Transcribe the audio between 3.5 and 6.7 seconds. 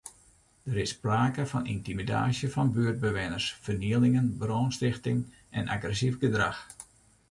fernielingen, brânstichting en agressyf gedrach.